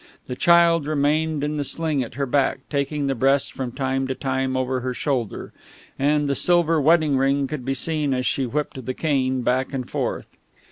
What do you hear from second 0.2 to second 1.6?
The child remained in